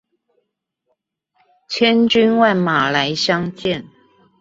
[1.69, 3.85] 千軍萬馬來相見